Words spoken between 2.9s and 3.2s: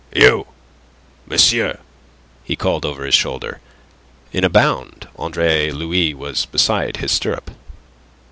his